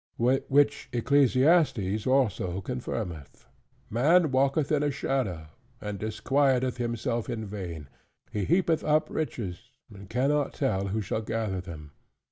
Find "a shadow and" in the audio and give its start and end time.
4.81-5.99